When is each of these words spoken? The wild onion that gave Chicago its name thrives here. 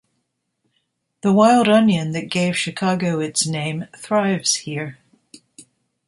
The 1.21 1.31
wild 1.31 1.69
onion 1.69 2.11
that 2.13 2.31
gave 2.31 2.57
Chicago 2.57 3.19
its 3.19 3.45
name 3.45 3.85
thrives 3.95 4.55
here. 4.55 4.97